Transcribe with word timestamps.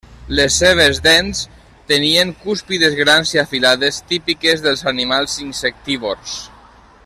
Les 0.37 0.55
seves 0.61 0.99
dents 1.07 1.41
tenien 1.91 2.31
cúspides 2.45 2.97
grans 3.01 3.35
i 3.37 3.41
afilades, 3.43 4.01
típiques 4.13 4.65
dels 4.69 4.85
animals 4.95 5.37
insectívors. 5.49 6.39